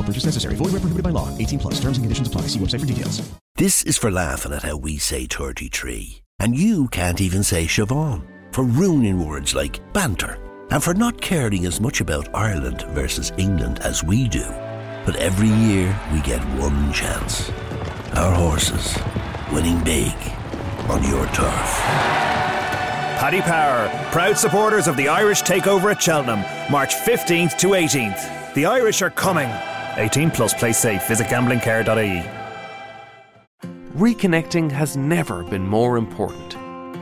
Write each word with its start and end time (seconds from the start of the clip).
No 0.00 0.06
purchase 0.06 0.24
necessary. 0.24 0.54
Void 0.54 0.72
where 0.72 0.80
prohibited 0.80 1.04
by 1.04 1.10
law. 1.10 1.28
18 1.36 1.58
plus. 1.58 1.74
Terms 1.74 1.98
and 1.98 2.04
conditions 2.04 2.28
apply. 2.28 2.42
See 2.42 2.58
website 2.58 2.80
for 2.80 2.86
details. 2.86 3.20
This 3.56 3.82
is 3.82 3.98
for 3.98 4.10
laughing 4.10 4.54
at 4.54 4.62
how 4.62 4.78
we 4.78 4.96
say 4.96 5.26
33. 5.26 6.22
And 6.38 6.56
you 6.56 6.88
can't 6.88 7.20
even 7.20 7.42
say 7.42 7.66
Siobhan. 7.66 8.24
For 8.52 8.64
ruining 8.64 9.26
words 9.26 9.54
like 9.54 9.80
banter. 9.92 10.38
And 10.70 10.82
for 10.82 10.94
not 10.94 11.20
caring 11.20 11.66
as 11.66 11.82
much 11.82 12.00
about 12.00 12.34
Ireland 12.34 12.82
versus 12.92 13.32
England 13.36 13.80
as 13.80 14.02
we 14.02 14.26
do. 14.26 14.44
But 15.04 15.16
every 15.16 15.48
year 15.48 15.98
we 16.14 16.22
get 16.22 16.40
one 16.58 16.92
chance. 16.94 17.50
Our 18.14 18.32
horses 18.32 18.96
winning 19.52 19.84
big 19.84 20.14
on 20.88 21.02
your 21.04 21.26
turf. 21.26 21.70
Paddy 23.20 23.42
Power, 23.42 23.90
proud 24.12 24.38
supporters 24.38 24.88
of 24.88 24.96
the 24.96 25.08
Irish 25.08 25.42
takeover 25.42 25.90
at 25.90 26.02
Cheltenham, 26.02 26.40
March 26.72 26.94
15th 26.94 27.58
to 27.58 27.68
18th. 27.68 28.54
The 28.54 28.64
Irish 28.64 29.02
are 29.02 29.10
coming. 29.10 29.50
18 30.00 30.30
plus 30.30 30.54
play 30.54 30.72
safe. 30.72 31.06
Visit 31.06 31.28
gamblingcare.ie. 31.28 32.24
Reconnecting 33.94 34.70
has 34.70 34.96
never 34.96 35.42
been 35.44 35.66
more 35.66 35.96
important. 35.96 36.56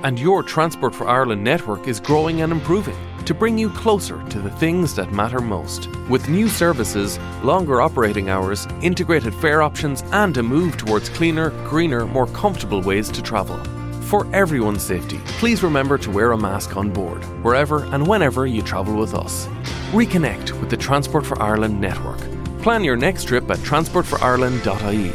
And 0.04 0.18
your 0.18 0.42
Transport 0.42 0.94
for 0.94 1.08
Ireland 1.08 1.44
network 1.44 1.86
is 1.86 2.00
growing 2.00 2.40
and 2.40 2.52
improving 2.52 2.96
to 3.24 3.34
bring 3.34 3.58
you 3.58 3.68
closer 3.68 4.26
to 4.30 4.38
the 4.40 4.50
things 4.52 4.94
that 4.94 5.12
matter 5.12 5.40
most. 5.40 5.88
With 6.08 6.30
new 6.30 6.48
services, 6.48 7.18
longer 7.42 7.82
operating 7.82 8.30
hours, 8.30 8.66
integrated 8.80 9.34
fare 9.34 9.60
options, 9.60 10.02
and 10.12 10.34
a 10.38 10.42
move 10.42 10.78
towards 10.78 11.10
cleaner, 11.10 11.50
greener, 11.68 12.06
more 12.06 12.26
comfortable 12.28 12.80
ways 12.80 13.10
to 13.10 13.22
travel. 13.22 13.58
For 14.04 14.26
everyone's 14.34 14.82
safety, 14.82 15.20
please 15.38 15.62
remember 15.62 15.98
to 15.98 16.10
wear 16.10 16.32
a 16.32 16.38
mask 16.38 16.76
on 16.76 16.90
board, 16.90 17.22
wherever 17.44 17.84
and 17.92 18.06
whenever 18.06 18.46
you 18.46 18.62
travel 18.62 18.96
with 18.96 19.14
us. 19.14 19.46
Reconnect 19.92 20.58
with 20.58 20.70
the 20.70 20.76
Transport 20.78 21.26
for 21.26 21.40
Ireland 21.42 21.78
network. 21.78 22.37
Plan 22.68 22.84
your 22.84 22.98
next 22.98 23.24
trip 23.24 23.50
at 23.50 23.56
transportforireland.ie. 23.60 25.12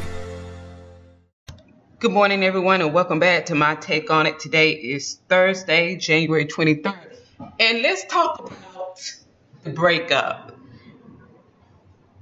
Good 2.00 2.12
morning, 2.12 2.44
everyone, 2.44 2.81
and 2.81 2.91
welcome 2.91 3.19
back 3.19 3.46
to 3.46 3.53
my 3.53 3.75
take 3.75 4.09
on 4.09 4.25
it. 4.25 4.40
Today 4.40 4.72
is 4.72 5.19
Thursday, 5.30 5.96
January 5.96 6.47
23rd. 6.47 7.16
And 7.59 7.84
let's 7.84 8.06
talk 8.06 8.40
about 8.40 9.00
the 9.64 9.69
breakup. 9.69 10.58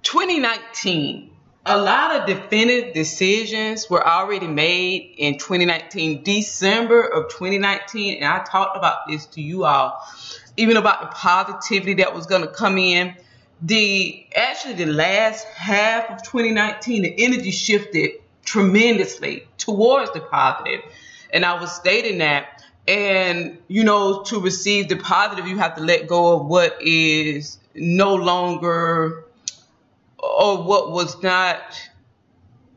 2019, 0.03 1.31
a 1.65 1.77
lot 1.77 2.19
of 2.19 2.27
definitive 2.27 2.93
decisions 2.93 3.89
were 3.89 4.05
already 4.05 4.47
made 4.47 5.15
in 5.17 5.37
2019, 5.37 6.23
December 6.23 7.07
of 7.07 7.29
2019. 7.29 8.15
And 8.15 8.25
I 8.25 8.43
talked 8.43 8.75
about 8.75 9.07
this 9.07 9.27
to 9.27 9.41
you 9.41 9.63
all, 9.63 9.97
even 10.57 10.75
about 10.75 10.99
the 10.99 11.07
positivity 11.07 11.93
that 12.03 12.13
was 12.13 12.25
going 12.25 12.41
to 12.41 12.49
come 12.49 12.77
in. 12.77 13.15
The 13.63 14.25
actually 14.35 14.73
the 14.73 14.87
last 14.87 15.45
half 15.47 16.09
of 16.09 16.23
2019, 16.23 17.03
the 17.03 17.23
energy 17.23 17.51
shifted 17.51 18.11
tremendously 18.43 19.47
towards 19.57 20.11
the 20.13 20.19
positive. 20.19 20.81
And 21.31 21.45
I 21.45 21.59
was 21.59 21.71
stating 21.73 22.17
that 22.19 22.61
and, 22.87 23.59
you 23.67 23.83
know, 23.83 24.23
to 24.23 24.39
receive 24.39 24.89
the 24.89 24.97
positive, 24.97 25.47
you 25.47 25.57
have 25.59 25.75
to 25.75 25.81
let 25.81 26.07
go 26.07 26.35
of 26.39 26.47
what 26.47 26.81
is 26.81 27.59
no 27.75 28.15
longer 28.15 29.25
or 30.17 30.63
what 30.63 30.91
was 30.91 31.21
not 31.21 31.61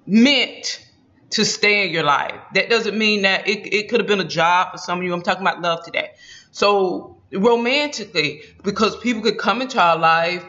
meant 0.06 0.86
to 1.30 1.44
stay 1.44 1.86
in 1.86 1.92
your 1.92 2.04
life. 2.04 2.38
That 2.54 2.70
doesn't 2.70 2.96
mean 2.96 3.22
that 3.22 3.48
it, 3.48 3.74
it 3.74 3.88
could 3.88 4.00
have 4.00 4.06
been 4.06 4.20
a 4.20 4.24
job 4.24 4.72
for 4.72 4.78
some 4.78 4.98
of 4.98 5.04
you. 5.04 5.12
I'm 5.12 5.22
talking 5.22 5.42
about 5.42 5.60
love 5.60 5.84
today. 5.84 6.12
So, 6.52 7.16
romantically, 7.32 8.42
because 8.62 8.96
people 8.98 9.22
could 9.22 9.38
come 9.38 9.62
into 9.62 9.80
our 9.80 9.98
life 9.98 10.44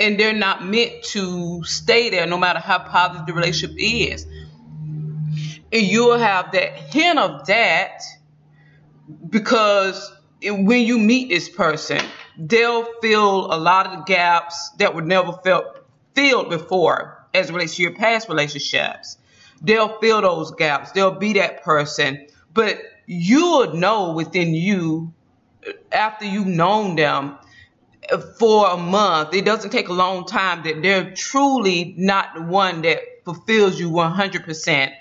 and 0.00 0.18
they're 0.18 0.32
not 0.32 0.64
meant 0.66 1.04
to 1.04 1.62
stay 1.64 2.08
there 2.08 2.26
no 2.26 2.38
matter 2.38 2.58
how 2.58 2.78
positive 2.78 3.26
the 3.26 3.34
relationship 3.34 3.76
is. 3.78 4.24
And 5.72 5.86
you'll 5.86 6.18
have 6.18 6.52
that 6.52 6.72
hint 6.72 7.18
of 7.18 7.46
that 7.46 8.00
because 9.28 10.10
when 10.42 10.80
you 10.80 10.98
meet 10.98 11.28
this 11.28 11.50
person, 11.50 12.00
they'll 12.38 12.88
fill 13.02 13.52
a 13.52 13.58
lot 13.58 13.86
of 13.86 13.98
the 13.98 14.04
gaps 14.04 14.70
that 14.78 14.94
were 14.94 15.02
never 15.02 15.32
felt 15.44 15.86
filled 16.14 16.48
before 16.48 17.26
as 17.34 17.52
relates 17.52 17.76
to 17.76 17.82
your 17.82 17.94
past 17.94 18.28
relationships. 18.28 19.18
They'll 19.60 20.00
fill 20.00 20.22
those 20.22 20.50
gaps. 20.52 20.92
They'll 20.92 21.10
be 21.10 21.34
that 21.34 21.62
person, 21.62 22.26
but 22.54 22.80
you'll 23.06 23.74
know 23.74 24.12
within 24.12 24.54
you 24.54 25.12
after 25.92 26.24
you've 26.24 26.46
known 26.46 26.96
them 26.96 27.36
for 28.38 28.70
a 28.70 28.76
month. 28.76 29.34
It 29.34 29.44
doesn't 29.44 29.70
take 29.70 29.88
a 29.88 29.92
long 29.92 30.26
time 30.26 30.62
that 30.64 30.82
they're 30.82 31.12
truly 31.14 31.94
not 31.96 32.34
the 32.34 32.42
one 32.42 32.82
that 32.82 33.00
fulfills 33.24 33.78
you 33.78 33.90
100% 33.90 34.92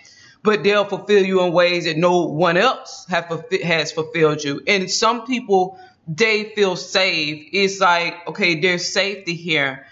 but 0.41 0.63
they'll 0.63 0.85
fulfill 0.85 1.23
you 1.23 1.43
in 1.43 1.51
ways 1.51 1.85
that 1.85 1.97
no 1.97 2.25
one 2.25 2.57
else 2.57 3.05
have 3.09 3.43
has 3.63 3.91
fulfilled 3.91 4.43
you. 4.43 4.61
And 4.67 4.89
some 4.89 5.25
people, 5.25 5.79
they 6.07 6.45
feel 6.55 6.75
safe. 6.75 7.49
It's 7.51 7.79
like, 7.79 8.27
okay, 8.27 8.59
there's 8.59 8.91
safety 8.91 9.35
here. 9.35 9.85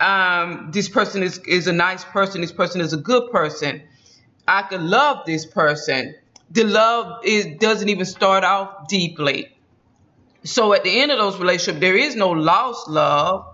Um, 0.00 0.70
this 0.72 0.88
person 0.88 1.22
is, 1.22 1.38
is 1.46 1.68
a 1.68 1.72
nice 1.72 2.04
person. 2.04 2.40
This 2.40 2.52
person 2.52 2.80
is 2.80 2.92
a 2.92 2.96
good 2.96 3.30
person. 3.30 3.82
I 4.46 4.62
could 4.62 4.80
love 4.80 5.24
this 5.24 5.46
person. 5.46 6.16
The 6.50 6.64
love 6.64 7.24
is, 7.24 7.58
doesn't 7.58 7.88
even 7.88 8.04
start 8.04 8.44
off 8.44 8.88
deeply. 8.88 9.50
So 10.44 10.72
at 10.72 10.82
the 10.82 11.00
end 11.00 11.12
of 11.12 11.18
those 11.18 11.38
relationships, 11.38 11.80
there 11.80 11.96
is 11.96 12.16
no 12.16 12.30
lost 12.30 12.88
love 12.88 13.46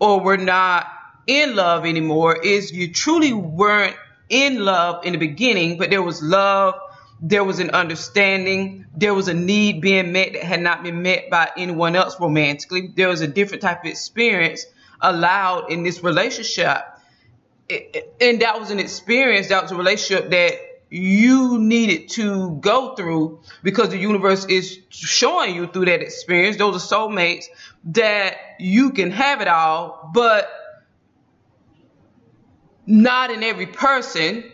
or 0.00 0.20
we're 0.20 0.36
not 0.36 0.86
in 1.26 1.54
love 1.54 1.86
anymore. 1.86 2.36
Is 2.36 2.72
you 2.72 2.92
truly 2.92 3.32
weren't 3.32 3.96
in 4.28 4.64
love 4.64 5.04
in 5.04 5.12
the 5.12 5.18
beginning, 5.18 5.78
but 5.78 5.90
there 5.90 6.02
was 6.02 6.22
love, 6.22 6.74
there 7.20 7.44
was 7.44 7.60
an 7.60 7.70
understanding, 7.70 8.86
there 8.96 9.14
was 9.14 9.28
a 9.28 9.34
need 9.34 9.80
being 9.80 10.10
met 10.10 10.32
that 10.32 10.42
had 10.42 10.60
not 10.60 10.82
been 10.82 11.02
met 11.02 11.30
by 11.30 11.50
anyone 11.56 11.94
else 11.94 12.18
romantically. 12.18 12.92
There 12.96 13.08
was 13.08 13.20
a 13.20 13.28
different 13.28 13.62
type 13.62 13.84
of 13.84 13.90
experience 13.90 14.66
allowed 15.00 15.70
in 15.70 15.84
this 15.84 16.02
relationship. 16.02 16.78
And 18.20 18.42
that 18.42 18.58
was 18.58 18.70
an 18.70 18.80
experience, 18.80 19.48
that 19.48 19.62
was 19.62 19.70
a 19.70 19.76
relationship 19.76 20.30
that 20.30 20.52
you 20.92 21.58
needed 21.58 22.10
to 22.10 22.56
go 22.60 22.94
through 22.94 23.40
because 23.62 23.88
the 23.88 23.96
universe 23.96 24.44
is 24.44 24.78
showing 24.90 25.54
you 25.54 25.66
through 25.66 25.86
that 25.86 26.02
experience. 26.02 26.58
Those 26.58 26.76
are 26.76 26.96
soulmates 26.96 27.46
that 27.84 28.36
you 28.60 28.90
can 28.90 29.10
have 29.10 29.40
it 29.40 29.48
all, 29.48 30.10
but 30.12 30.50
not 32.86 33.30
in 33.30 33.42
every 33.42 33.66
person 33.66 34.44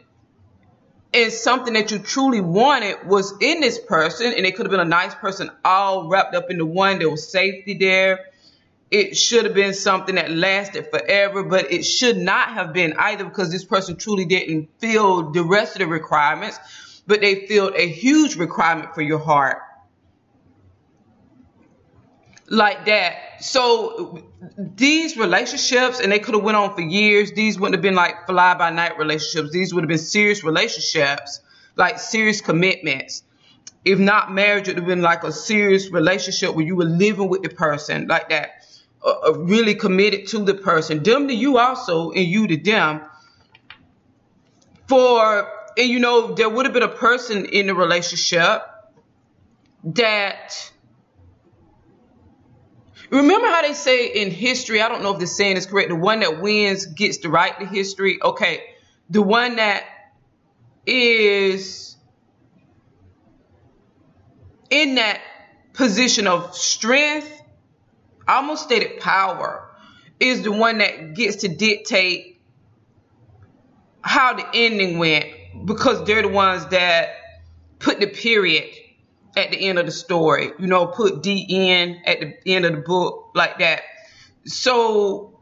and 1.12 1.32
something 1.32 1.74
that 1.74 1.90
you 1.90 1.98
truly 1.98 2.40
wanted 2.40 3.04
was 3.04 3.34
in 3.40 3.60
this 3.60 3.80
person, 3.80 4.32
and 4.32 4.46
it 4.46 4.54
could 4.54 4.66
have 4.66 4.70
been 4.70 4.78
a 4.78 4.84
nice 4.84 5.14
person 5.16 5.50
all 5.64 6.08
wrapped 6.08 6.36
up 6.36 6.50
into 6.50 6.66
one. 6.66 7.00
There 7.00 7.10
was 7.10 7.28
safety 7.28 7.74
there. 7.74 8.26
It 8.90 9.18
should 9.18 9.44
have 9.44 9.54
been 9.54 9.74
something 9.74 10.14
that 10.14 10.30
lasted 10.30 10.88
forever, 10.90 11.42
but 11.42 11.70
it 11.70 11.82
should 11.84 12.16
not 12.16 12.54
have 12.54 12.72
been 12.72 12.94
either 12.98 13.24
because 13.24 13.50
this 13.50 13.64
person 13.64 13.96
truly 13.96 14.24
didn't 14.24 14.70
feel 14.78 15.30
the 15.30 15.42
rest 15.42 15.74
of 15.74 15.80
the 15.80 15.86
requirements, 15.86 16.58
but 17.06 17.20
they 17.20 17.46
filled 17.46 17.74
a 17.74 17.86
huge 17.86 18.36
requirement 18.36 18.94
for 18.94 19.02
your 19.02 19.18
heart. 19.18 19.58
Like 22.50 22.86
that. 22.86 23.44
So 23.44 24.24
these 24.56 25.18
relationships, 25.18 26.00
and 26.00 26.10
they 26.10 26.18
could 26.18 26.34
have 26.34 26.42
went 26.42 26.56
on 26.56 26.74
for 26.74 26.80
years. 26.80 27.32
These 27.32 27.60
wouldn't 27.60 27.74
have 27.74 27.82
been 27.82 27.94
like 27.94 28.26
fly 28.26 28.54
by 28.54 28.70
night 28.70 28.96
relationships. 28.96 29.52
These 29.52 29.74
would 29.74 29.84
have 29.84 29.88
been 29.88 29.98
serious 29.98 30.42
relationships, 30.42 31.42
like 31.76 31.98
serious 31.98 32.40
commitments. 32.40 33.22
If 33.84 33.98
not 33.98 34.32
marriage, 34.32 34.66
it 34.66 34.76
would 34.76 34.78
have 34.78 34.86
been 34.86 35.02
like 35.02 35.24
a 35.24 35.32
serious 35.32 35.90
relationship 35.90 36.54
where 36.54 36.64
you 36.64 36.74
were 36.74 36.84
living 36.84 37.28
with 37.28 37.42
the 37.42 37.50
person 37.50 38.06
like 38.06 38.30
that 38.30 38.57
uh, 39.04 39.10
uh, 39.10 39.32
really 39.38 39.74
committed 39.74 40.26
to 40.28 40.44
the 40.44 40.54
person, 40.54 41.02
them 41.02 41.28
to 41.28 41.34
you 41.34 41.58
also, 41.58 42.10
and 42.10 42.24
you 42.26 42.46
to 42.46 42.56
them. 42.56 43.02
For 44.88 45.48
and 45.76 45.88
you 45.88 46.00
know 46.00 46.34
there 46.34 46.48
would 46.48 46.66
have 46.66 46.72
been 46.72 46.82
a 46.82 46.88
person 46.88 47.44
in 47.46 47.66
the 47.66 47.74
relationship 47.74 48.62
that 49.84 50.72
remember 53.10 53.46
how 53.46 53.62
they 53.62 53.74
say 53.74 54.06
in 54.06 54.30
history 54.30 54.82
i 54.82 54.88
don't 54.88 55.02
know 55.02 55.12
if 55.12 55.20
the 55.20 55.26
saying 55.26 55.56
is 55.56 55.66
correct 55.66 55.88
the 55.90 55.94
one 55.94 56.20
that 56.20 56.42
wins 56.42 56.86
gets 56.86 57.18
to 57.18 57.28
write 57.28 57.58
the 57.58 57.66
history? 57.66 58.18
Okay. 58.22 58.62
The 59.10 59.22
one 59.22 59.56
that 59.56 59.84
is 60.84 61.96
in 64.70 64.96
that 64.96 65.20
position 65.72 66.26
of 66.26 66.54
strength 66.54 67.37
almost 68.28 68.64
stated 68.64 69.00
power 69.00 69.68
is 70.20 70.42
the 70.42 70.52
one 70.52 70.78
that 70.78 71.14
gets 71.14 71.36
to 71.36 71.48
dictate 71.48 72.40
how 74.02 74.34
the 74.34 74.46
ending 74.54 74.98
went 74.98 75.26
because 75.64 76.04
they're 76.04 76.22
the 76.22 76.28
ones 76.28 76.66
that 76.66 77.10
put 77.78 78.00
the 78.00 78.06
period 78.06 78.64
at 79.36 79.50
the 79.50 79.68
end 79.68 79.78
of 79.78 79.86
the 79.86 79.92
story, 79.92 80.52
you 80.58 80.66
know, 80.66 80.86
put 80.86 81.22
D 81.22 81.46
in 81.48 82.02
at 82.04 82.20
the 82.20 82.54
end 82.54 82.64
of 82.64 82.72
the 82.72 82.80
book 82.80 83.30
like 83.34 83.58
that. 83.58 83.82
So 84.44 85.38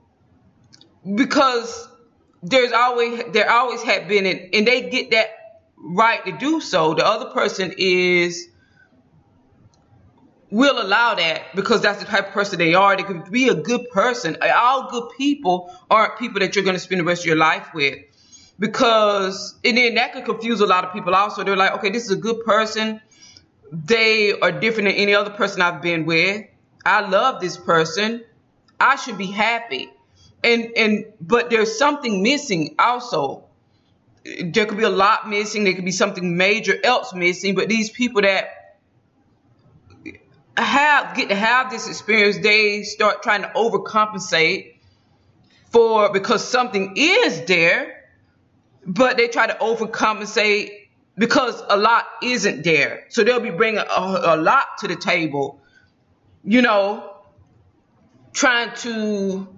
because 1.15 1.89
there's 2.43 2.73
always 2.73 3.23
there 3.32 3.50
always 3.50 3.82
had 3.82 4.09
been 4.09 4.27
it 4.27 4.50
and 4.55 4.67
they 4.67 4.91
get 4.91 5.11
that 5.12 5.29
right 5.79 6.25
to 6.25 6.32
do 6.32 6.61
so. 6.61 6.94
The 6.94 7.06
other 7.06 7.31
person 7.31 7.73
is 7.79 8.49
will 10.50 10.81
allow 10.81 11.14
that 11.14 11.54
because 11.54 11.82
that's 11.82 12.00
the 12.00 12.04
type 12.04 12.28
of 12.28 12.32
person 12.32 12.58
they 12.58 12.75
are. 12.75 12.96
They 12.96 13.02
could 13.02 13.31
be 13.31 13.48
a 13.48 13.54
good 13.54 13.90
person. 13.90 14.37
All 14.43 14.90
good 14.90 15.10
people 15.16 15.75
aren't 15.90 16.19
people 16.19 16.40
that 16.40 16.54
you're 16.54 16.64
going 16.64 16.76
to 16.76 16.81
spend 16.81 17.00
the 17.00 17.04
rest 17.04 17.22
of 17.22 17.26
your 17.26 17.37
life 17.37 17.69
with. 17.75 17.98
Because, 18.58 19.54
and 19.64 19.76
then 19.76 19.96
that 19.96 20.12
could 20.12 20.25
confuse 20.25 20.60
a 20.60 20.66
lot 20.66 20.84
of 20.84 20.93
people 20.93 21.14
also. 21.14 21.44
They're 21.44 21.56
like, 21.56 21.75
okay, 21.75 21.90
this 21.90 22.04
is 22.04 22.10
a 22.10 22.16
good 22.16 22.44
person. 22.44 23.00
They 23.72 24.32
are 24.38 24.52
different 24.52 24.88
than 24.88 24.96
any 24.96 25.14
other 25.14 25.31
person 25.31 25.60
I've 25.60 25.82
been 25.82 26.06
with. 26.06 26.46
I 26.84 27.06
love 27.06 27.40
this 27.40 27.56
person. 27.56 28.25
I 28.78 28.96
should 28.96 29.19
be 29.19 29.26
happy. 29.26 29.90
And, 30.44 30.72
and, 30.76 31.04
but 31.20 31.50
there's 31.50 31.76
something 31.76 32.22
missing 32.22 32.76
also. 32.78 33.44
There 34.25 34.66
could 34.66 34.78
be 34.78 34.84
a 34.84 34.90
lot 34.90 35.28
missing. 35.28 35.64
There 35.64 35.75
could 35.75 35.84
be 35.84 35.93
something 35.93 36.37
major 36.37 36.75
else 36.82 37.12
missing. 37.12 37.56
But 37.56 37.69
these 37.69 37.90
people 37.90 38.22
that 38.22 38.56
have 40.62 41.17
get 41.17 41.29
to 41.29 41.35
have 41.35 41.70
this 41.70 41.88
experience, 41.88 42.38
they 42.38 42.82
start 42.82 43.23
trying 43.23 43.43
to 43.43 43.49
overcompensate 43.49 44.75
for 45.70 46.12
because 46.12 46.47
something 46.47 46.94
is 46.97 47.44
there, 47.44 48.05
but 48.87 49.17
they 49.17 49.29
try 49.29 49.47
to 49.47 49.55
overcompensate 49.55 50.70
because 51.19 51.62
a 51.69 51.76
lot 51.76 52.06
isn't 52.23 52.62
there. 52.64 53.05
So 53.08 53.25
they'll 53.25 53.41
be 53.41 53.50
bringing 53.50 53.81
a, 53.81 54.23
a 54.25 54.37
lot 54.37 54.79
to 54.79 54.88
the 54.88 54.97
table, 54.97 55.61
you 56.44 56.62
know, 56.62 57.12
trying 58.32 58.75
to 58.76 59.49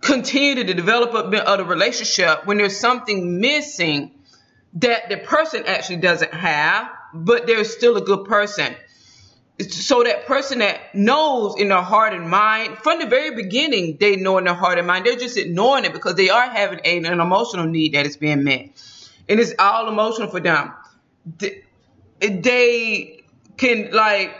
continue 0.00 0.54
to 0.56 0.74
develop 0.74 1.14
a, 1.14 1.52
a 1.52 1.64
relationship 1.64 2.46
when 2.46 2.58
there's 2.58 2.78
something 2.78 3.40
missing 3.40 4.12
that 4.74 5.08
the 5.08 5.16
person 5.16 5.64
actually 5.66 5.96
doesn't 5.96 6.34
have, 6.34 6.90
but 7.14 7.46
they're 7.46 7.64
still 7.64 7.96
a 7.96 8.02
good 8.02 8.24
person 8.26 8.74
so 9.60 10.02
that 10.02 10.26
person 10.26 10.58
that 10.58 10.94
knows 10.94 11.54
in 11.58 11.68
their 11.68 11.82
heart 11.82 12.12
and 12.12 12.28
mind 12.28 12.76
from 12.78 12.98
the 12.98 13.06
very 13.06 13.36
beginning 13.36 13.96
they 14.00 14.16
know 14.16 14.38
in 14.38 14.44
their 14.44 14.54
heart 14.54 14.78
and 14.78 14.86
mind. 14.86 15.06
They're 15.06 15.16
just 15.16 15.36
ignoring 15.36 15.84
it 15.84 15.92
because 15.92 16.16
they 16.16 16.28
are 16.28 16.50
having 16.50 16.80
a, 16.84 16.96
an 16.98 17.20
emotional 17.20 17.66
need 17.66 17.94
that 17.94 18.04
is 18.04 18.16
being 18.16 18.42
met. 18.42 18.70
And 19.28 19.38
it's 19.38 19.54
all 19.58 19.88
emotional 19.88 20.28
for 20.28 20.40
them. 20.40 20.72
They 22.18 23.22
can 23.56 23.92
like 23.92 24.34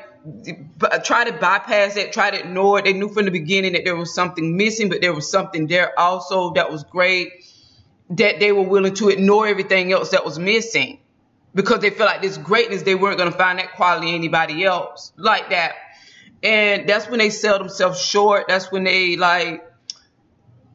try 1.05 1.25
to 1.25 1.33
bypass 1.33 1.95
that 1.95 2.13
try 2.13 2.33
to 2.33 2.41
ignore 2.41 2.81
it. 2.81 2.85
They 2.85 2.93
knew 2.93 3.09
from 3.09 3.27
the 3.27 3.31
beginning 3.31 3.75
that 3.75 3.85
there 3.85 3.95
was 3.95 4.13
something 4.13 4.57
missing 4.57 4.89
but 4.89 5.01
there 5.01 5.13
was 5.13 5.31
something 5.31 5.69
there 5.69 5.99
also 5.99 6.55
that 6.55 6.73
was 6.73 6.83
great 6.83 7.31
that 8.11 8.41
they 8.41 8.51
were 8.53 8.63
willing 8.63 8.95
to 8.95 9.11
ignore 9.11 9.47
everything 9.47 9.93
else 9.93 10.11
that 10.11 10.25
was 10.25 10.39
missing 10.39 10.99
because 11.55 11.81
they 11.81 11.91
feel 11.91 12.07
like 12.07 12.23
this 12.23 12.37
greatness, 12.37 12.83
they 12.83 12.95
weren't 12.95 13.19
going 13.19 13.31
to 13.31 13.39
find 13.39 13.59
that 13.59 13.73
quality 13.75 14.15
anybody 14.15 14.65
else 14.65 15.13
like 15.17 15.51
that. 15.51 15.75
And 16.43 16.89
that's 16.89 17.09
when 17.09 17.19
they 17.19 17.31
sell 17.31 17.59
themselves 17.59 18.01
short. 18.03 18.47
That's 18.49 18.71
when 18.71 18.85
they 18.85 19.17
like, 19.17 19.65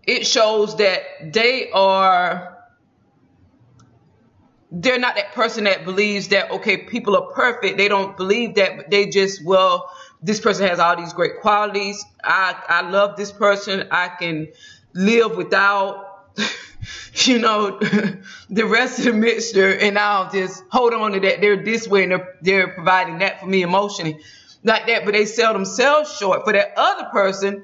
it 0.07 0.25
shows 0.25 0.77
that 0.77 1.01
they 1.33 1.69
are, 1.71 2.57
they're 4.71 4.99
not 4.99 5.15
that 5.15 5.33
person 5.33 5.65
that 5.65 5.85
believes 5.85 6.29
that, 6.29 6.49
okay, 6.51 6.77
people 6.77 7.15
are 7.15 7.31
perfect. 7.33 7.77
They 7.77 7.87
don't 7.87 8.17
believe 8.17 8.55
that, 8.55 8.77
but 8.77 8.89
they 8.89 9.07
just, 9.07 9.43
well, 9.43 9.91
this 10.21 10.39
person 10.39 10.67
has 10.67 10.79
all 10.79 10.95
these 10.95 11.13
great 11.13 11.39
qualities. 11.41 12.03
I, 12.23 12.55
I 12.67 12.89
love 12.89 13.15
this 13.15 13.31
person. 13.31 13.87
I 13.91 14.07
can 14.07 14.47
live 14.93 15.35
without 15.37 16.08
you 17.25 17.39
know, 17.39 17.79
the 18.49 18.65
rest 18.65 18.99
of 18.99 19.05
the 19.05 19.13
mixture, 19.13 19.69
and 19.69 19.97
I'll 19.97 20.31
just 20.31 20.63
hold 20.69 20.93
on 20.93 21.13
to 21.13 21.19
that. 21.21 21.41
They're 21.41 21.63
this 21.63 21.87
way, 21.87 22.03
and 22.03 22.11
they're, 22.11 22.35
they're 22.41 22.67
providing 22.69 23.19
that 23.19 23.39
for 23.39 23.47
me 23.47 23.61
emotionally, 23.61 24.19
like 24.63 24.87
that. 24.87 25.05
But 25.05 25.13
they 25.13 25.25
sell 25.25 25.53
themselves 25.53 26.15
short 26.17 26.45
for 26.45 26.53
that 26.53 26.73
other 26.77 27.09
person. 27.11 27.63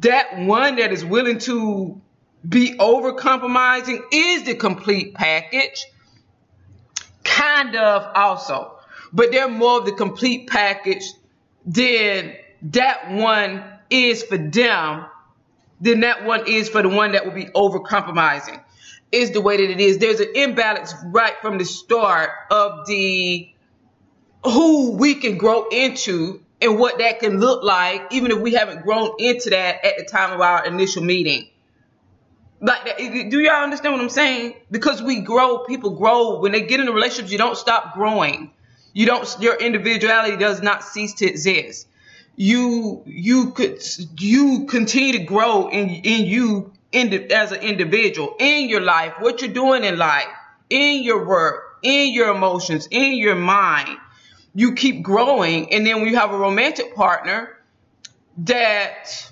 That 0.00 0.38
one 0.38 0.76
that 0.76 0.92
is 0.92 1.04
willing 1.04 1.38
to 1.40 2.00
be 2.46 2.76
over 2.78 3.12
compromising 3.12 4.02
is 4.12 4.44
the 4.44 4.54
complete 4.54 5.14
package, 5.14 5.86
kind 7.24 7.76
of 7.76 8.06
also, 8.14 8.78
but 9.12 9.30
they're 9.30 9.48
more 9.48 9.78
of 9.78 9.84
the 9.84 9.92
complete 9.92 10.48
package 10.48 11.04
than 11.64 12.34
that 12.62 13.10
one 13.10 13.64
is 13.90 14.22
for 14.22 14.38
them 14.38 15.06
than 15.80 16.00
that 16.00 16.24
one 16.24 16.46
is 16.46 16.68
for 16.68 16.82
the 16.82 16.88
one 16.88 17.12
that 17.12 17.24
will 17.24 17.32
be 17.32 17.48
over 17.54 17.80
compromising 17.80 18.60
is 19.12 19.30
the 19.30 19.40
way 19.40 19.56
that 19.56 19.70
it 19.70 19.80
is. 19.80 19.98
There's 19.98 20.20
an 20.20 20.32
imbalance 20.34 20.94
right 21.06 21.34
from 21.40 21.58
the 21.58 21.64
start 21.64 22.30
of 22.50 22.86
the 22.86 23.50
who 24.44 24.92
we 24.92 25.14
can 25.14 25.38
grow 25.38 25.68
into 25.68 26.40
and 26.60 26.78
what 26.78 26.98
that 26.98 27.20
can 27.20 27.38
look 27.38 27.62
like, 27.62 28.02
even 28.12 28.30
if 28.30 28.38
we 28.38 28.54
haven't 28.54 28.82
grown 28.82 29.10
into 29.18 29.50
that 29.50 29.84
at 29.84 29.98
the 29.98 30.04
time 30.04 30.32
of 30.32 30.40
our 30.40 30.66
initial 30.66 31.02
meeting. 31.02 31.48
Like, 32.60 32.96
do 32.96 33.38
y'all 33.40 33.62
understand 33.62 33.94
what 33.94 34.00
I'm 34.00 34.08
saying? 34.08 34.54
Because 34.70 35.02
we 35.02 35.20
grow, 35.20 35.58
people 35.64 35.90
grow. 35.90 36.40
When 36.40 36.52
they 36.52 36.62
get 36.62 36.80
in 36.80 36.88
a 36.88 36.92
relationship, 36.92 37.30
you 37.30 37.38
don't 37.38 37.56
stop 37.56 37.92
growing. 37.92 38.50
You 38.94 39.04
don't, 39.04 39.36
your 39.40 39.56
individuality 39.56 40.38
does 40.38 40.62
not 40.62 40.82
cease 40.82 41.14
to 41.14 41.26
exist 41.26 41.86
you 42.36 43.02
you 43.06 43.50
could 43.52 43.82
you 44.18 44.66
continue 44.66 45.12
to 45.12 45.24
grow 45.24 45.68
in 45.68 45.88
in 45.88 46.26
you 46.26 46.72
in 46.92 47.10
the, 47.10 47.32
as 47.32 47.52
an 47.52 47.60
individual 47.60 48.36
in 48.38 48.68
your 48.68 48.82
life 48.82 49.14
what 49.20 49.40
you're 49.40 49.52
doing 49.52 49.84
in 49.84 49.96
life 49.96 50.28
in 50.68 51.02
your 51.02 51.26
work 51.26 51.66
in 51.82 52.12
your 52.12 52.34
emotions 52.34 52.88
in 52.90 53.14
your 53.16 53.34
mind. 53.34 53.96
You 54.54 54.74
keep 54.74 55.02
growing 55.02 55.72
and 55.72 55.86
then 55.86 56.00
when 56.00 56.10
you 56.10 56.16
have 56.16 56.32
a 56.32 56.38
romantic 56.38 56.94
partner 56.94 57.58
that 58.38 59.30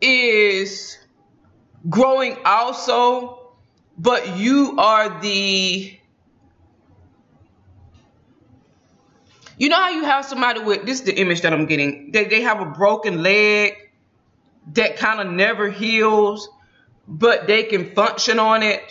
is 0.00 0.98
growing 1.88 2.36
also 2.44 3.52
but 3.96 4.36
you 4.36 4.76
are 4.78 5.20
the 5.20 5.98
You 9.56 9.68
know 9.68 9.76
how 9.76 9.90
you 9.90 10.04
have 10.04 10.24
somebody 10.24 10.60
with 10.60 10.84
this 10.84 11.00
is 11.00 11.06
the 11.06 11.14
image 11.14 11.42
that 11.42 11.52
I'm 11.52 11.66
getting. 11.66 12.10
They 12.12 12.24
they 12.24 12.42
have 12.42 12.60
a 12.60 12.66
broken 12.66 13.22
leg 13.22 13.74
that 14.72 14.96
kind 14.96 15.20
of 15.20 15.32
never 15.32 15.70
heals, 15.70 16.48
but 17.06 17.46
they 17.46 17.64
can 17.64 17.90
function 17.94 18.38
on 18.38 18.62
it. 18.62 18.82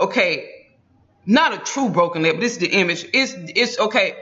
okay, 0.00 0.66
not 1.26 1.52
a 1.52 1.58
true 1.58 1.90
broken 1.90 2.22
leg, 2.22 2.32
but 2.34 2.40
this 2.40 2.52
is 2.52 2.58
the 2.58 2.68
image. 2.68 3.06
It's 3.12 3.34
it's 3.36 3.78
okay. 3.78 4.16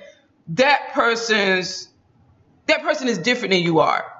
That 0.48 0.90
person's 0.92 1.88
that 2.66 2.82
person 2.82 3.08
is 3.08 3.18
different 3.18 3.52
than 3.52 3.62
you 3.62 3.80
are. 3.80 4.12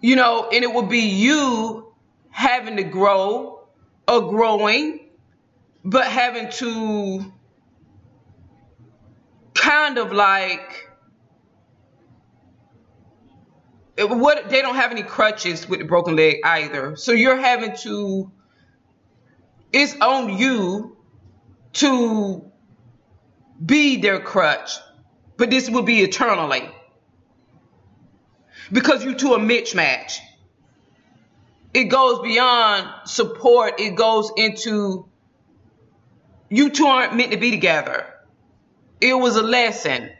You 0.00 0.16
know, 0.16 0.48
and 0.50 0.64
it 0.64 0.72
will 0.72 0.86
be 0.86 1.00
you 1.00 1.92
having 2.30 2.76
to 2.76 2.82
grow 2.82 3.68
or 4.08 4.28
growing, 4.30 4.99
but 5.84 6.06
having 6.06 6.50
to 6.50 7.32
kind 9.54 9.98
of 9.98 10.12
like 10.12 10.88
what 13.98 14.48
they 14.48 14.62
don't 14.62 14.76
have 14.76 14.90
any 14.90 15.02
crutches 15.02 15.68
with 15.68 15.80
the 15.80 15.84
broken 15.84 16.16
leg 16.16 16.38
either. 16.44 16.96
So 16.96 17.12
you're 17.12 17.36
having 17.36 17.76
to 17.78 18.30
it's 19.72 19.94
on 20.00 20.36
you 20.36 20.96
to 21.74 22.50
be 23.64 23.98
their 23.98 24.20
crutch. 24.20 24.72
But 25.36 25.50
this 25.50 25.70
will 25.70 25.82
be 25.82 26.00
eternally. 26.00 26.68
Because 28.72 29.04
you 29.04 29.14
two 29.14 29.32
are 29.32 29.38
mismatch. 29.38 30.18
It 31.72 31.84
goes 31.84 32.20
beyond 32.20 32.88
support. 33.08 33.80
It 33.80 33.94
goes 33.94 34.32
into 34.36 35.09
you 36.50 36.68
two 36.70 36.86
aren't 36.86 37.14
meant 37.14 37.30
to 37.32 37.38
be 37.38 37.50
together. 37.50 38.06
It 39.00 39.14
was 39.14 39.36
a 39.36 39.42
lesson 39.42 40.10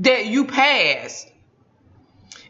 that 0.00 0.26
you 0.26 0.44
passed 0.44 1.30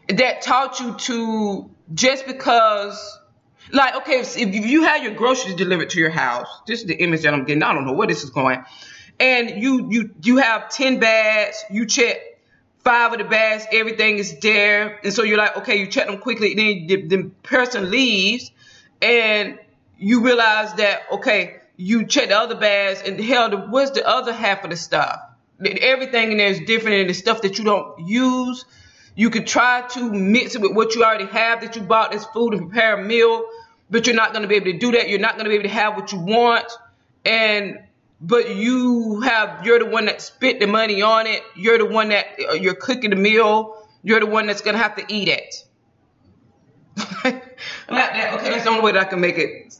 that 0.09 0.41
taught 0.41 0.79
you 0.79 0.95
to 0.95 1.69
just 1.93 2.25
because 2.25 3.19
like 3.71 3.95
okay 3.95 4.19
if 4.19 4.55
you 4.55 4.83
had 4.83 5.03
your 5.03 5.13
groceries 5.13 5.55
delivered 5.55 5.89
to 5.91 5.99
your 5.99 6.09
house 6.09 6.47
this 6.67 6.81
is 6.81 6.87
the 6.87 6.95
image 6.95 7.21
that 7.21 7.33
i'm 7.33 7.45
getting. 7.45 7.63
I 7.63 7.73
don't 7.73 7.85
know 7.85 7.93
where 7.93 8.07
this 8.07 8.23
is 8.23 8.29
going. 8.29 8.63
And 9.19 9.61
you 9.61 9.89
you 9.89 10.11
you 10.21 10.37
have 10.37 10.69
10 10.69 10.99
bags 10.99 11.63
you 11.69 11.85
check 11.85 12.17
five 12.79 13.13
of 13.13 13.19
the 13.19 13.23
bags 13.23 13.65
everything 13.71 14.17
is 14.17 14.39
there. 14.39 14.99
And 15.03 15.13
so 15.13 15.23
you're 15.23 15.37
like 15.37 15.57
okay 15.57 15.77
you 15.77 15.87
check 15.87 16.07
them 16.07 16.17
quickly 16.17 16.55
then 16.55 16.87
the, 16.87 17.07
the 17.07 17.23
person 17.43 17.91
leaves 17.91 18.51
and 19.01 19.59
you 19.97 20.21
realize 20.21 20.73
that 20.75 21.03
okay 21.11 21.59
you 21.75 22.05
check 22.05 22.29
the 22.29 22.37
other 22.37 22.55
bags 22.55 23.01
and 23.05 23.19
hell 23.19 23.49
what's 23.69 23.91
the 23.91 24.07
other 24.07 24.33
half 24.33 24.63
of 24.63 24.69
the 24.69 24.77
stuff 24.77 25.19
everything 25.65 26.31
in 26.31 26.37
there 26.37 26.47
is 26.47 26.59
different 26.61 26.97
and 26.97 27.09
the 27.09 27.13
stuff 27.13 27.41
that 27.41 27.57
you 27.57 27.63
don't 27.63 28.07
use 28.07 28.65
you 29.15 29.29
could 29.29 29.45
try 29.45 29.87
to 29.89 30.11
mix 30.11 30.55
it 30.55 30.61
with 30.61 30.73
what 30.73 30.95
you 30.95 31.03
already 31.03 31.25
have 31.25 31.61
that 31.61 31.75
you 31.75 31.83
bought 31.83 32.13
as 32.13 32.25
food 32.25 32.53
and 32.53 32.69
prepare 32.69 32.99
a 32.99 33.03
meal, 33.03 33.45
but 33.89 34.07
you're 34.07 34.15
not 34.15 34.31
going 34.31 34.41
to 34.41 34.47
be 34.47 34.55
able 34.55 34.71
to 34.71 34.77
do 34.77 34.91
that. 34.93 35.09
You're 35.09 35.19
not 35.19 35.33
going 35.33 35.45
to 35.45 35.49
be 35.49 35.55
able 35.55 35.69
to 35.69 35.75
have 35.75 35.95
what 35.95 36.11
you 36.11 36.19
want. 36.19 36.65
And, 37.23 37.79
but 38.19 38.55
you 38.55 39.21
have, 39.21 39.65
you're 39.65 39.79
the 39.79 39.85
one 39.85 40.05
that 40.05 40.21
spent 40.21 40.59
the 40.59 40.67
money 40.67 41.01
on 41.01 41.27
it. 41.27 41.43
You're 41.55 41.77
the 41.77 41.85
one 41.85 42.09
that 42.09 42.25
uh, 42.49 42.53
you're 42.53 42.73
cooking 42.73 43.11
the 43.11 43.15
meal. 43.15 43.87
You're 44.01 44.19
the 44.19 44.25
one 44.25 44.47
that's 44.47 44.61
going 44.61 44.75
to 44.75 44.81
have 44.81 44.95
to 44.95 45.05
eat 45.07 45.27
it. 45.27 45.63
Like 46.97 47.43
that. 47.89 48.33
Okay, 48.39 48.49
that's 48.49 48.63
the 48.63 48.69
only 48.69 48.81
way 48.81 48.91
that 48.93 49.01
I 49.01 49.09
can 49.09 49.19
make 49.19 49.37
it. 49.37 49.75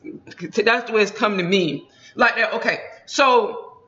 That's 0.66 0.90
the 0.90 0.94
way 0.94 1.02
it's 1.04 1.12
come 1.12 1.38
to 1.38 1.44
me. 1.44 1.88
Like 2.16 2.36
that. 2.36 2.54
Okay, 2.56 2.80
so 3.06 3.82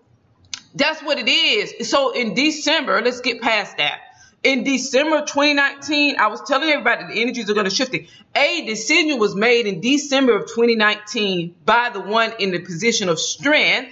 that's 0.73 1.01
what 1.01 1.17
it 1.17 1.27
is. 1.27 1.89
So 1.89 2.11
in 2.11 2.33
December, 2.33 3.01
let's 3.01 3.21
get 3.21 3.41
past 3.41 3.77
that 3.77 3.99
in 4.45 4.63
December 4.63 5.21
2019, 5.21 6.19
I 6.19 6.27
was 6.27 6.39
telling 6.47 6.69
everybody 6.69 7.15
the 7.15 7.19
energies 7.19 7.49
are 7.49 7.55
going 7.55 7.65
to 7.65 7.75
shift. 7.75 7.95
A 8.35 8.65
decision 8.65 9.17
was 9.17 9.33
made 9.35 9.65
in 9.65 9.81
December 9.81 10.35
of 10.35 10.43
2019 10.43 11.55
by 11.65 11.89
the 11.89 11.99
one 11.99 12.31
in 12.37 12.51
the 12.51 12.59
position 12.59 13.09
of 13.09 13.19
strength 13.19 13.91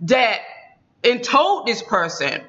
that 0.00 0.40
and 1.02 1.24
told 1.24 1.66
this 1.66 1.82
person 1.82 2.42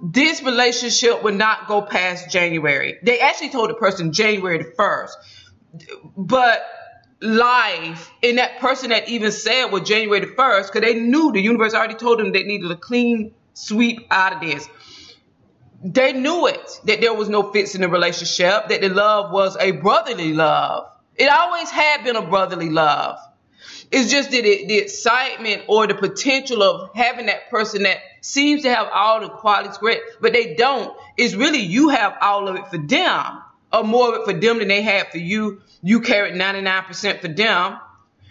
this 0.00 0.40
relationship 0.42 1.24
would 1.24 1.34
not 1.34 1.66
go 1.66 1.82
past 1.82 2.30
January. 2.30 2.98
They 3.02 3.18
actually 3.18 3.50
told 3.50 3.70
the 3.70 3.74
person 3.74 4.12
January 4.12 4.58
the 4.58 4.72
1st. 4.78 5.10
But 6.16 6.64
life 7.20 8.10
and 8.22 8.38
that 8.38 8.58
person 8.60 8.90
that 8.90 9.08
even 9.08 9.30
said 9.30 9.66
was 9.66 9.82
January 9.82 10.20
the 10.20 10.26
1st 10.28 10.72
because 10.72 10.80
they 10.80 10.94
knew 10.94 11.32
the 11.32 11.40
universe 11.40 11.74
already 11.74 11.94
told 11.94 12.18
them 12.18 12.32
they 12.32 12.44
needed 12.44 12.70
a 12.70 12.76
clean 12.76 13.34
sweep 13.52 14.06
out 14.10 14.32
of 14.32 14.40
this 14.40 14.66
they 15.82 16.12
knew 16.12 16.46
it 16.46 16.80
that 16.84 17.00
there 17.00 17.14
was 17.14 17.28
no 17.28 17.52
fits 17.52 17.74
in 17.74 17.80
the 17.80 17.88
relationship, 17.88 18.68
that 18.68 18.80
the 18.80 18.88
love 18.88 19.32
was 19.32 19.56
a 19.58 19.70
brotherly 19.72 20.34
love. 20.34 20.88
It 21.16 21.30
always 21.30 21.70
had 21.70 22.04
been 22.04 22.16
a 22.16 22.26
brotherly 22.26 22.70
love. 22.70 23.18
It's 23.90 24.10
just 24.10 24.30
that 24.30 24.44
it, 24.44 24.68
the 24.68 24.78
excitement 24.78 25.62
or 25.68 25.86
the 25.86 25.94
potential 25.94 26.62
of 26.62 26.90
having 26.94 27.26
that 27.26 27.50
person 27.50 27.82
that 27.82 27.98
seems 28.20 28.62
to 28.62 28.72
have 28.72 28.88
all 28.92 29.20
the 29.20 29.28
qualities 29.28 29.78
great, 29.78 30.00
but 30.20 30.32
they 30.32 30.54
don't, 30.54 30.96
is 31.16 31.34
really 31.34 31.58
you 31.58 31.88
have 31.88 32.14
all 32.20 32.48
of 32.48 32.56
it 32.56 32.66
for 32.68 32.78
them, 32.78 33.42
or 33.72 33.84
more 33.84 34.14
of 34.14 34.20
it 34.20 34.24
for 34.24 34.38
them 34.38 34.58
than 34.58 34.68
they 34.68 34.82
had 34.82 35.10
for 35.10 35.18
you. 35.18 35.62
You 35.82 36.00
carried 36.00 36.34
99% 36.34 37.20
for 37.20 37.28
them. 37.28 37.78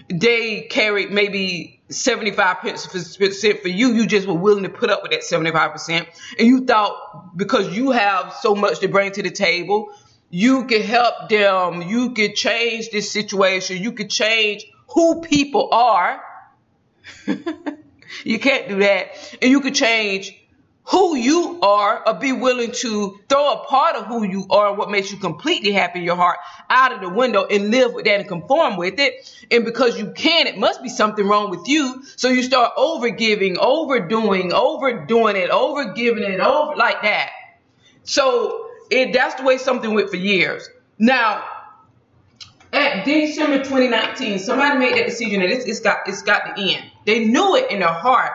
They 0.10 0.62
carried 0.62 1.12
maybe 1.12 1.80
75% 1.90 3.62
for 3.62 3.68
you, 3.68 3.94
you 3.94 4.06
just 4.06 4.28
were 4.28 4.36
willing 4.36 4.64
to 4.64 4.70
put 4.70 4.90
up 4.90 5.02
with 5.02 5.12
that 5.12 5.22
75%. 5.22 6.08
And 6.38 6.48
you 6.48 6.66
thought 6.66 7.36
because 7.36 7.76
you 7.76 7.92
have 7.92 8.34
so 8.42 8.56
much 8.56 8.80
to 8.80 8.88
bring 8.88 9.12
to 9.14 9.24
the 9.24 9.32
table, 9.32 9.92
you 10.30 10.66
could 10.66 10.84
help 10.84 11.30
them, 11.30 11.82
you 11.82 12.12
could 12.12 12.36
change 12.36 12.92
this 12.92 13.12
situation, 13.12 13.82
you 13.82 13.92
could 13.92 14.10
change 14.10 14.66
who 14.90 15.22
people 15.22 15.70
are. 15.72 16.22
you 18.24 18.40
can't 18.40 18.70
do 18.70 18.80
that. 18.80 19.38
And 19.42 19.50
you 19.50 19.62
could 19.62 19.76
change 19.76 20.39
who 20.90 21.16
you 21.16 21.60
are 21.62 22.08
or 22.08 22.14
be 22.16 22.32
willing 22.32 22.72
to 22.72 23.20
throw 23.28 23.54
a 23.54 23.66
part 23.66 23.96
of 23.96 24.06
who 24.08 24.24
you 24.24 24.46
are 24.50 24.74
what 24.74 24.90
makes 24.90 25.12
you 25.12 25.18
completely 25.18 25.72
happy 25.72 26.00
in 26.00 26.06
your 26.06 26.16
heart 26.16 26.38
out 26.70 26.92
of 26.92 27.02
the 27.02 27.10
window 27.10 27.46
and 27.46 27.70
live 27.70 27.94
with 27.94 28.06
that 28.06 28.20
and 28.20 28.28
conform 28.28 28.78
with 28.78 29.00
it. 29.00 29.14
And 29.52 29.66
because 29.66 29.98
you 29.98 30.12
can, 30.12 30.48
it 30.48 30.58
must 30.58 30.82
be 30.82 30.90
something 30.90 31.28
wrong 31.28 31.50
with 31.50 31.68
you. 31.68 32.04
So 32.16 32.30
you 32.30 32.44
start 32.44 32.74
over 32.78 33.00
overgiving, 33.10 33.58
overdoing, 33.58 34.54
overdoing 34.54 35.36
it, 35.36 35.50
overgiving 35.50 36.30
it, 36.30 36.40
over 36.40 36.76
like 36.76 37.02
that. 37.04 37.32
So 38.04 38.68
it 38.90 39.14
that's 39.14 39.36
the 39.36 39.44
way 39.44 39.58
something 39.58 39.94
went 39.94 40.10
for 40.10 40.18
years. 40.18 40.70
Now, 40.98 41.44
at 42.72 43.06
December 43.06 43.60
2019, 43.60 44.40
somebody 44.40 44.78
made 44.78 44.96
that 44.96 45.06
decision 45.06 45.42
that 45.42 45.50
it's, 45.50 45.66
it's 45.66 45.80
got 45.80 46.08
it's 46.08 46.22
got 46.22 46.56
to 46.56 46.62
end. 46.62 46.84
They 47.06 47.26
knew 47.26 47.56
it 47.56 47.72
in 47.72 47.80
their 47.80 47.94
heart 47.94 48.34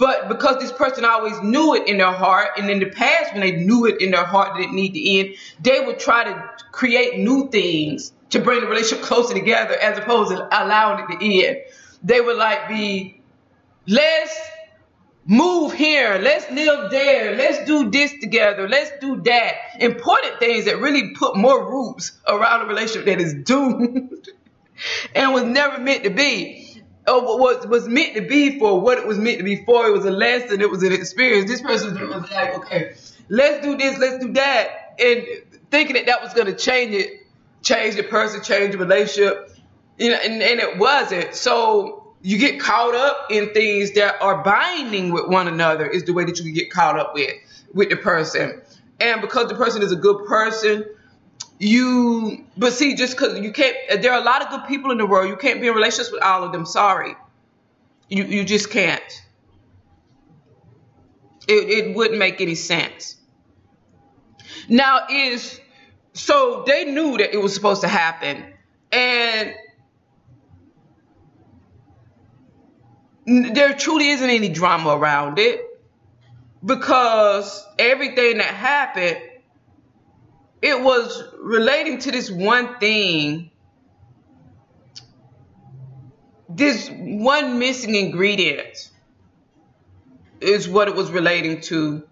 but 0.00 0.28
because 0.28 0.58
this 0.58 0.72
person 0.72 1.04
always 1.04 1.38
knew 1.42 1.74
it 1.74 1.86
in 1.86 1.98
their 1.98 2.10
heart, 2.10 2.52
and 2.56 2.70
in 2.70 2.78
the 2.78 2.86
past, 2.86 3.34
when 3.34 3.42
they 3.42 3.52
knew 3.52 3.84
it 3.84 4.00
in 4.00 4.12
their 4.12 4.24
heart 4.24 4.54
that 4.54 4.62
it 4.62 4.72
need 4.72 4.94
to 4.94 5.18
end, 5.18 5.36
they 5.60 5.84
would 5.84 5.98
try 5.98 6.24
to 6.24 6.50
create 6.72 7.18
new 7.18 7.50
things 7.50 8.14
to 8.30 8.40
bring 8.40 8.62
the 8.62 8.66
relationship 8.66 9.04
closer 9.04 9.34
together 9.34 9.74
as 9.74 9.98
opposed 9.98 10.30
to 10.30 10.36
allowing 10.36 11.04
it 11.04 11.18
to 11.18 11.46
end. 11.46 11.58
They 12.02 12.18
would 12.18 12.38
like 12.38 12.70
be, 12.70 13.20
let's 13.86 14.34
move 15.26 15.74
here, 15.74 16.18
let's 16.18 16.50
live 16.50 16.90
there, 16.90 17.36
let's 17.36 17.66
do 17.66 17.90
this 17.90 18.14
together, 18.22 18.70
let's 18.70 18.90
do 19.02 19.20
that. 19.24 19.52
Important 19.80 20.38
things 20.38 20.64
that 20.64 20.80
really 20.80 21.12
put 21.12 21.36
more 21.36 21.70
roots 21.70 22.12
around 22.26 22.62
a 22.62 22.64
relationship 22.64 23.04
that 23.04 23.20
is 23.20 23.34
doomed 23.44 24.28
and 25.14 25.34
was 25.34 25.42
never 25.42 25.78
meant 25.78 26.04
to 26.04 26.10
be 26.10 26.69
oh, 27.10 27.36
what 27.36 27.68
was 27.68 27.88
meant 27.88 28.14
to 28.14 28.22
be 28.22 28.58
for 28.58 28.80
what 28.80 28.98
it 28.98 29.06
was 29.06 29.18
meant 29.18 29.38
to 29.38 29.44
be 29.44 29.64
for. 29.64 29.86
It 29.86 29.92
was 29.92 30.04
a 30.04 30.10
lesson. 30.10 30.60
It 30.60 30.70
was 30.70 30.82
an 30.82 30.92
experience. 30.92 31.50
This 31.50 31.60
person 31.60 31.94
was 32.08 32.30
like, 32.30 32.56
okay, 32.58 32.94
let's 33.28 33.64
do 33.64 33.76
this, 33.76 33.98
let's 33.98 34.24
do 34.24 34.32
that, 34.34 34.94
and 34.98 35.26
thinking 35.70 35.94
that 35.96 36.06
that 36.06 36.22
was 36.22 36.32
going 36.34 36.46
to 36.46 36.54
change 36.54 36.94
it, 36.94 37.26
change 37.62 37.96
the 37.96 38.04
person, 38.04 38.42
change 38.42 38.72
the 38.72 38.78
relationship, 38.78 39.50
you 39.98 40.10
know, 40.10 40.16
and, 40.16 40.40
and 40.42 40.60
it 40.60 40.78
wasn't. 40.78 41.34
So 41.34 42.14
you 42.22 42.38
get 42.38 42.60
caught 42.60 42.94
up 42.94 43.26
in 43.30 43.52
things 43.52 43.92
that 43.92 44.20
are 44.22 44.42
binding 44.42 45.10
with 45.10 45.26
one 45.26 45.48
another 45.48 45.86
is 45.86 46.04
the 46.04 46.12
way 46.12 46.24
that 46.24 46.38
you 46.38 46.44
can 46.44 46.54
get 46.54 46.70
caught 46.70 46.98
up 46.98 47.14
with 47.14 47.32
with 47.74 47.90
the 47.90 47.96
person. 47.96 48.60
And 49.00 49.20
because 49.20 49.48
the 49.48 49.54
person 49.54 49.82
is 49.82 49.92
a 49.92 49.96
good 49.96 50.26
person, 50.26 50.84
you 51.60 52.46
but 52.56 52.72
see 52.72 52.94
just 52.94 53.16
because 53.16 53.38
you 53.38 53.52
can't 53.52 53.76
there 54.00 54.12
are 54.14 54.20
a 54.20 54.24
lot 54.24 54.42
of 54.42 54.48
good 54.48 54.66
people 54.66 54.90
in 54.90 54.98
the 54.98 55.04
world. 55.04 55.28
You 55.28 55.36
can't 55.36 55.60
be 55.60 55.68
in 55.68 55.74
relationships 55.74 56.10
with 56.10 56.22
all 56.22 56.42
of 56.42 56.52
them. 56.52 56.64
Sorry. 56.64 57.14
You 58.08 58.24
you 58.24 58.44
just 58.44 58.70
can't. 58.70 59.22
It, 61.46 61.68
it 61.68 61.94
wouldn't 61.94 62.18
make 62.18 62.40
any 62.40 62.54
sense. 62.54 63.16
Now 64.70 65.06
is 65.10 65.60
so 66.14 66.64
they 66.66 66.86
knew 66.86 67.18
that 67.18 67.34
it 67.34 67.38
was 67.38 67.54
supposed 67.54 67.82
to 67.82 67.88
happen. 67.88 68.54
And 68.90 69.54
there 73.26 73.74
truly 73.74 74.08
isn't 74.08 74.30
any 74.30 74.48
drama 74.48 74.96
around 74.96 75.38
it. 75.38 75.60
Because 76.64 77.66
everything 77.78 78.38
that 78.38 78.46
happened 78.46 79.29
it 80.62 80.80
was 80.80 81.22
relating 81.38 81.98
to 82.00 82.10
this 82.10 82.30
one 82.30 82.78
thing 82.78 83.50
this 86.60 86.90
one 86.90 87.58
missing 87.58 87.94
ingredient 87.94 88.90
is 90.40 90.68
what 90.68 90.88
it 90.88 90.94
was 90.94 91.10
relating 91.10 91.60
to. 91.60 92.06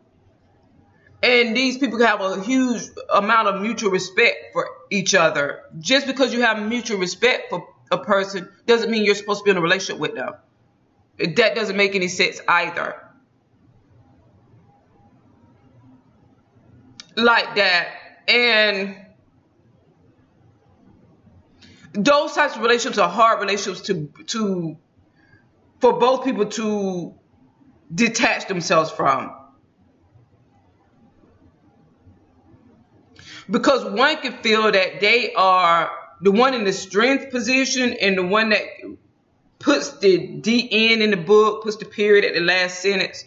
And 1.23 1.57
these 1.57 1.78
people 1.78 1.99
have 2.00 2.21
a 2.21 2.43
huge 2.43 2.83
amount 3.12 3.49
of 3.49 3.61
mutual 3.61 3.90
respect 3.90 4.52
for 4.52 4.69
each 4.90 5.14
other. 5.14 5.62
Just 5.81 6.07
because 6.07 6.33
you 6.33 6.43
have 6.43 6.62
mutual 6.69 6.99
respect 6.99 7.50
for 7.50 7.69
a 7.90 7.99
person 7.99 8.49
doesn't 8.67 8.90
mean 8.90 9.05
you're 9.05 9.17
supposed 9.17 9.40
to 9.40 9.45
be 9.45 9.50
in 9.50 9.57
a 9.57 9.61
relationship 9.61 10.00
with 10.00 10.14
them. 10.14 10.35
That 11.19 11.57
doesn't 11.57 11.76
make 11.76 11.97
any 11.97 12.07
sense 12.07 12.40
either. 12.47 12.95
Like 17.17 17.57
that. 17.57 17.88
And 18.28 18.94
those 21.94 22.35
types 22.35 22.54
of 22.54 22.62
relationships 22.62 22.99
are 22.99 23.08
hard 23.08 23.40
relationships 23.40 23.87
to 23.87 24.06
to 24.26 24.76
for 25.80 25.99
both 25.99 26.25
people 26.25 26.47
to 26.47 27.14
detach 27.94 28.47
themselves 28.47 28.90
from. 28.90 29.35
Because 33.50 33.85
one 33.85 34.16
can 34.18 34.32
feel 34.42 34.70
that 34.70 35.00
they 35.00 35.32
are 35.32 35.90
the 36.20 36.30
one 36.30 36.52
in 36.52 36.64
the 36.64 36.73
strength 36.73 37.30
position 37.30 37.94
and 37.94 38.18
the 38.18 38.26
one 38.26 38.50
that 38.50 38.62
puts 39.58 39.99
the 39.99 40.18
DN 40.18 41.00
in 41.00 41.11
the 41.11 41.16
book, 41.16 41.62
puts 41.62 41.76
the 41.76 41.87
period 41.87 42.25
at 42.25 42.35
the 42.35 42.40
last 42.40 42.80
sentence. 42.80 43.25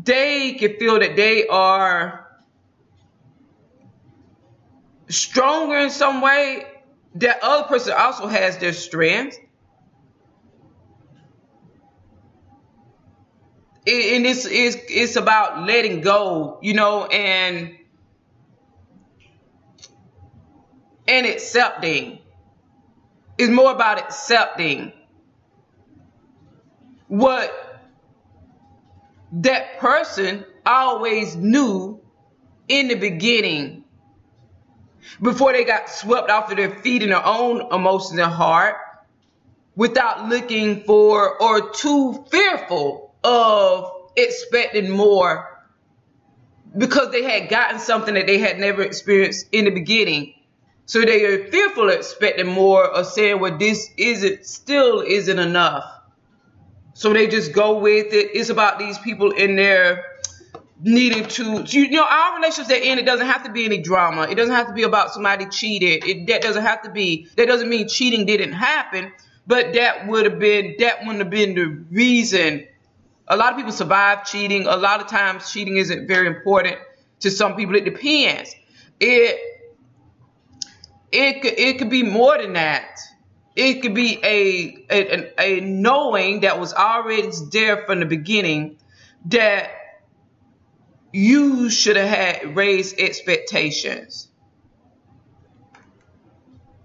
They 0.00 0.52
can 0.52 0.76
feel 0.76 1.00
that 1.00 1.16
they 1.16 1.48
are 1.48 2.25
stronger 5.08 5.76
in 5.76 5.90
some 5.90 6.20
way. 6.20 6.66
That 7.16 7.38
other 7.42 7.66
person 7.66 7.94
also 7.96 8.26
has 8.26 8.58
their 8.58 8.74
strengths. 8.74 9.38
and 13.86 14.26
it's, 14.26 14.44
it's 14.46 14.76
it's 14.88 15.16
about 15.16 15.64
letting 15.64 16.00
go, 16.00 16.58
you 16.60 16.74
know, 16.74 17.04
and 17.06 17.76
and 21.06 21.26
accepting. 21.26 22.18
It's 23.38 23.50
more 23.50 23.70
about 23.70 23.98
accepting 23.98 24.92
what 27.06 27.52
that 29.32 29.78
person 29.78 30.44
always 30.64 31.36
knew 31.36 32.00
in 32.66 32.88
the 32.88 32.96
beginning 32.96 33.84
before 35.20 35.52
they 35.52 35.64
got 35.64 35.88
swept 35.88 36.30
off 36.30 36.50
of 36.50 36.56
their 36.56 36.70
feet 36.80 37.02
in 37.02 37.10
their 37.10 37.24
own 37.24 37.72
emotions 37.72 38.18
and 38.18 38.32
heart 38.32 38.76
without 39.74 40.28
looking 40.28 40.82
for 40.84 41.40
or 41.40 41.70
too 41.70 42.24
fearful 42.30 43.14
of 43.22 43.90
expecting 44.16 44.90
more 44.90 45.52
because 46.76 47.10
they 47.10 47.22
had 47.22 47.48
gotten 47.48 47.78
something 47.78 48.14
that 48.14 48.26
they 48.26 48.38
had 48.38 48.58
never 48.58 48.82
experienced 48.82 49.46
in 49.52 49.64
the 49.64 49.70
beginning. 49.70 50.34
So 50.86 51.00
they 51.00 51.24
are 51.24 51.50
fearful 51.50 51.88
of 51.88 51.96
expecting 51.96 52.46
more 52.46 52.94
or 52.94 53.04
saying, 53.04 53.40
well, 53.40 53.56
this 53.56 53.90
isn't, 53.96 54.46
still 54.46 55.00
isn't 55.00 55.38
enough. 55.38 55.84
So 56.94 57.12
they 57.12 57.26
just 57.26 57.52
go 57.52 57.78
with 57.78 58.12
it. 58.12 58.30
It's 58.34 58.50
about 58.50 58.78
these 58.78 58.96
people 58.98 59.32
in 59.32 59.56
there 59.56 60.04
needing 60.80 61.26
to, 61.26 61.64
you 61.66 61.90
know, 61.90 62.04
our 62.04 62.36
relationships 62.36 62.68
that 62.68 62.84
end, 62.84 63.00
it 63.00 63.06
doesn't 63.06 63.26
have 63.26 63.44
to 63.44 63.52
be 63.52 63.64
any 63.64 63.78
drama. 63.78 64.22
It 64.22 64.34
doesn't 64.34 64.54
have 64.54 64.68
to 64.68 64.74
be 64.74 64.82
about 64.82 65.12
somebody 65.12 65.46
cheated. 65.46 66.04
It, 66.04 66.26
that 66.26 66.42
doesn't 66.42 66.62
have 66.62 66.82
to 66.82 66.90
be, 66.90 67.28
that 67.36 67.46
doesn't 67.46 67.68
mean 67.68 67.88
cheating 67.88 68.26
didn't 68.26 68.52
happen, 68.52 69.12
but 69.46 69.74
that 69.74 70.06
would 70.06 70.24
have 70.26 70.38
been, 70.38 70.76
that 70.78 71.00
wouldn't 71.00 71.18
have 71.18 71.30
been 71.30 71.54
the 71.54 71.84
reason 71.90 72.66
a 73.28 73.36
lot 73.36 73.52
of 73.52 73.56
people 73.56 73.72
survive 73.72 74.24
cheating. 74.24 74.66
A 74.66 74.76
lot 74.76 75.00
of 75.00 75.08
times 75.08 75.50
cheating 75.50 75.76
isn't 75.76 76.06
very 76.06 76.26
important 76.26 76.78
to 77.20 77.30
some 77.30 77.56
people. 77.56 77.74
It 77.74 77.84
depends. 77.84 78.54
It 79.00 79.40
it 81.12 81.42
could, 81.42 81.58
it 81.58 81.78
could 81.78 81.90
be 81.90 82.02
more 82.02 82.36
than 82.38 82.54
that. 82.54 82.98
It 83.54 83.80
could 83.80 83.94
be 83.94 84.18
a, 84.22 84.86
a 84.90 85.40
a 85.40 85.60
knowing 85.60 86.40
that 86.40 86.60
was 86.60 86.74
already 86.74 87.30
there 87.50 87.84
from 87.86 88.00
the 88.00 88.06
beginning 88.06 88.78
that 89.26 89.70
you 91.16 91.70
should 91.70 91.96
have 91.96 92.08
had 92.08 92.56
raised 92.56 93.00
expectations. 93.00 94.28